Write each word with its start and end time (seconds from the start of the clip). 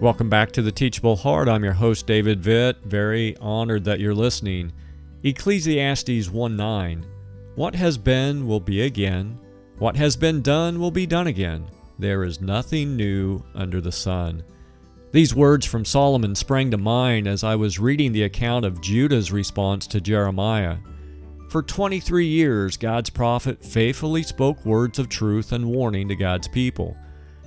Welcome 0.00 0.30
back 0.30 0.52
to 0.52 0.62
the 0.62 0.70
Teachable 0.70 1.16
Heart. 1.16 1.48
I'm 1.48 1.64
your 1.64 1.72
host, 1.72 2.06
David 2.06 2.40
Vitt. 2.40 2.76
Very 2.84 3.36
honored 3.38 3.82
that 3.82 3.98
you're 3.98 4.14
listening. 4.14 4.72
Ecclesiastes 5.24 6.30
1 6.30 6.56
9. 6.56 7.04
What 7.56 7.74
has 7.74 7.98
been 7.98 8.46
will 8.46 8.60
be 8.60 8.82
again. 8.82 9.40
What 9.78 9.96
has 9.96 10.14
been 10.14 10.40
done 10.40 10.78
will 10.78 10.92
be 10.92 11.04
done 11.04 11.26
again. 11.26 11.66
There 11.98 12.22
is 12.22 12.40
nothing 12.40 12.94
new 12.94 13.42
under 13.56 13.80
the 13.80 13.90
sun. 13.90 14.44
These 15.10 15.34
words 15.34 15.66
from 15.66 15.84
Solomon 15.84 16.36
sprang 16.36 16.70
to 16.70 16.78
mind 16.78 17.26
as 17.26 17.42
I 17.42 17.56
was 17.56 17.80
reading 17.80 18.12
the 18.12 18.22
account 18.22 18.64
of 18.64 18.80
Judah's 18.80 19.32
response 19.32 19.88
to 19.88 20.00
Jeremiah. 20.00 20.76
For 21.48 21.60
23 21.60 22.24
years, 22.24 22.76
God's 22.76 23.10
prophet 23.10 23.64
faithfully 23.64 24.22
spoke 24.22 24.64
words 24.64 25.00
of 25.00 25.08
truth 25.08 25.50
and 25.50 25.66
warning 25.66 26.06
to 26.06 26.14
God's 26.14 26.46
people. 26.46 26.96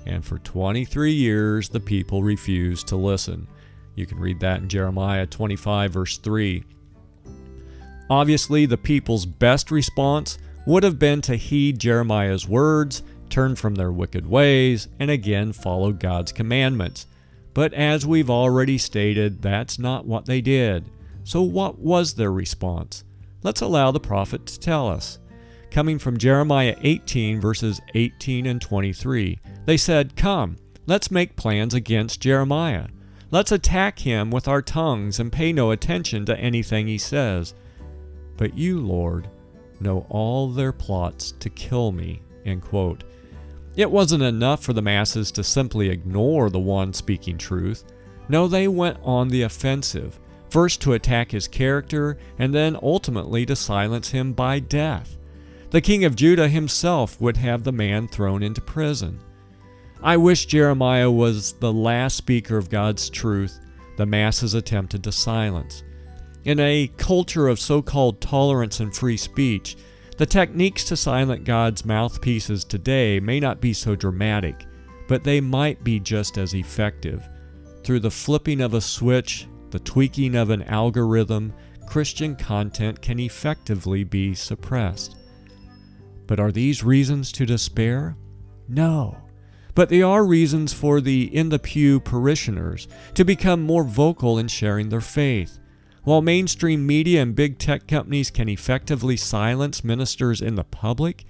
And 0.05 0.25
for 0.25 0.39
23 0.39 1.11
years, 1.11 1.69
the 1.69 1.79
people 1.79 2.23
refused 2.23 2.87
to 2.87 2.95
listen. 2.95 3.47
You 3.95 4.05
can 4.05 4.19
read 4.19 4.39
that 4.39 4.61
in 4.61 4.69
Jeremiah 4.69 5.25
25, 5.25 5.91
verse 5.91 6.17
3. 6.17 6.63
Obviously, 8.09 8.65
the 8.65 8.77
people's 8.77 9.25
best 9.25 9.71
response 9.71 10.37
would 10.65 10.83
have 10.83 10.99
been 10.99 11.21
to 11.21 11.35
heed 11.35 11.79
Jeremiah's 11.79 12.47
words, 12.47 13.03
turn 13.29 13.55
from 13.55 13.75
their 13.75 13.91
wicked 13.91 14.27
ways, 14.27 14.87
and 14.99 15.09
again 15.09 15.53
follow 15.53 15.91
God's 15.91 16.31
commandments. 16.31 17.07
But 17.53 17.73
as 17.73 18.05
we've 18.05 18.29
already 18.29 18.77
stated, 18.77 19.41
that's 19.41 19.79
not 19.79 20.05
what 20.05 20.25
they 20.25 20.41
did. 20.41 20.85
So, 21.23 21.41
what 21.41 21.79
was 21.79 22.13
their 22.13 22.31
response? 22.31 23.03
Let's 23.43 23.61
allow 23.61 23.91
the 23.91 23.99
prophet 23.99 24.45
to 24.45 24.59
tell 24.59 24.87
us. 24.87 25.19
Coming 25.69 25.99
from 25.99 26.17
Jeremiah 26.17 26.75
18, 26.81 27.39
verses 27.39 27.79
18 27.95 28.45
and 28.45 28.61
23, 28.61 29.39
they 29.65 29.77
said, 29.77 30.15
Come, 30.15 30.57
let's 30.87 31.11
make 31.11 31.35
plans 31.35 31.73
against 31.73 32.21
Jeremiah. 32.21 32.87
Let's 33.29 33.51
attack 33.51 33.99
him 33.99 34.29
with 34.29 34.47
our 34.47 34.61
tongues 34.61 35.19
and 35.19 35.31
pay 35.31 35.53
no 35.53 35.71
attention 35.71 36.25
to 36.25 36.37
anything 36.37 36.87
he 36.87 36.97
says. 36.97 37.53
But 38.37 38.57
you, 38.57 38.79
Lord, 38.79 39.29
know 39.79 40.05
all 40.09 40.49
their 40.49 40.73
plots 40.73 41.31
to 41.39 41.49
kill 41.49 41.91
me. 41.91 42.21
End 42.45 42.61
quote. 42.61 43.03
It 43.77 43.89
wasn't 43.89 44.23
enough 44.23 44.63
for 44.63 44.73
the 44.73 44.81
masses 44.81 45.31
to 45.31 45.43
simply 45.43 45.89
ignore 45.89 46.49
the 46.49 46.59
one 46.59 46.91
speaking 46.91 47.37
truth. 47.37 47.85
No, 48.27 48.47
they 48.47 48.67
went 48.67 48.97
on 49.01 49.29
the 49.29 49.43
offensive, 49.43 50.19
first 50.49 50.81
to 50.81 50.93
attack 50.93 51.31
his 51.31 51.47
character, 51.47 52.17
and 52.37 52.53
then 52.53 52.77
ultimately 52.81 53.45
to 53.45 53.55
silence 53.55 54.09
him 54.09 54.33
by 54.33 54.59
death. 54.59 55.17
The 55.69 55.79
king 55.79 56.03
of 56.03 56.17
Judah 56.17 56.49
himself 56.49 57.19
would 57.21 57.37
have 57.37 57.63
the 57.63 57.71
man 57.71 58.09
thrown 58.09 58.43
into 58.43 58.59
prison. 58.59 59.19
I 60.03 60.17
wish 60.17 60.47
Jeremiah 60.47 61.11
was 61.11 61.53
the 61.53 61.71
last 61.71 62.17
speaker 62.17 62.57
of 62.57 62.69
God's 62.69 63.07
truth 63.09 63.59
the 63.97 64.05
masses 64.07 64.55
attempted 64.55 65.03
to 65.03 65.11
silence. 65.11 65.83
In 66.43 66.59
a 66.59 66.91
culture 66.97 67.47
of 67.47 67.59
so 67.59 67.83
called 67.83 68.19
tolerance 68.19 68.79
and 68.79 68.95
free 68.95 69.17
speech, 69.17 69.77
the 70.17 70.25
techniques 70.25 70.83
to 70.85 70.97
silence 70.97 71.43
God's 71.45 71.85
mouthpieces 71.85 72.63
today 72.63 73.19
may 73.19 73.39
not 73.39 73.61
be 73.61 73.73
so 73.73 73.95
dramatic, 73.95 74.65
but 75.07 75.23
they 75.23 75.39
might 75.39 75.83
be 75.83 75.99
just 75.99 76.39
as 76.39 76.55
effective. 76.55 77.27
Through 77.83 77.99
the 77.99 78.09
flipping 78.09 78.61
of 78.61 78.73
a 78.73 78.81
switch, 78.81 79.47
the 79.69 79.79
tweaking 79.79 80.33
of 80.35 80.49
an 80.49 80.63
algorithm, 80.63 81.53
Christian 81.85 82.35
content 82.35 83.03
can 83.03 83.19
effectively 83.19 84.03
be 84.03 84.33
suppressed. 84.33 85.17
But 86.25 86.39
are 86.39 86.51
these 86.51 86.83
reasons 86.83 87.31
to 87.33 87.45
despair? 87.45 88.15
No. 88.67 89.15
But 89.73 89.89
they 89.89 90.01
are 90.01 90.25
reasons 90.25 90.73
for 90.73 90.99
the 90.99 91.33
in 91.35 91.49
the 91.49 91.59
pew 91.59 91.99
parishioners 91.99 92.87
to 93.13 93.23
become 93.23 93.61
more 93.61 93.83
vocal 93.83 94.37
in 94.37 94.47
sharing 94.47 94.89
their 94.89 95.01
faith. 95.01 95.59
While 96.03 96.21
mainstream 96.21 96.85
media 96.85 97.21
and 97.21 97.35
big 97.35 97.59
tech 97.59 97.87
companies 97.87 98.31
can 98.31 98.49
effectively 98.49 99.15
silence 99.15 99.83
ministers 99.83 100.41
in 100.41 100.55
the 100.55 100.63
public, 100.63 101.25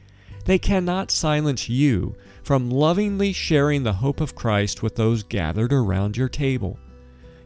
they 0.45 0.57
cannot 0.57 1.11
silence 1.11 1.69
you 1.69 2.16
from 2.43 2.71
lovingly 2.71 3.33
sharing 3.33 3.83
the 3.83 3.93
hope 3.93 4.21
of 4.21 4.33
Christ 4.33 4.81
with 4.81 4.95
those 4.95 5.23
gathered 5.23 5.73
around 5.73 6.17
your 6.17 6.29
table. 6.29 6.79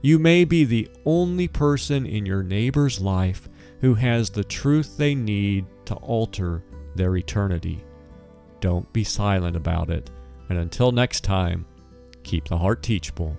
You 0.01 0.19
may 0.19 0.45
be 0.45 0.63
the 0.63 0.87
only 1.03 1.47
person 1.47 2.05
in 2.05 2.25
your 2.25 2.43
neighbor's 2.43 3.01
life 3.01 3.49
who 3.81 3.95
has 3.95 4.29
the 4.29 4.43
truth 4.43 4.97
they 4.97 5.15
need 5.15 5.65
to 5.85 5.95
alter 5.95 6.63
their 6.95 7.17
eternity. 7.17 7.83
Don't 8.61 8.91
be 8.93 9.03
silent 9.03 9.55
about 9.55 9.89
it. 9.89 10.09
And 10.49 10.59
until 10.59 10.91
next 10.91 11.23
time, 11.23 11.65
keep 12.23 12.47
the 12.47 12.57
heart 12.57 12.83
teachable. 12.83 13.35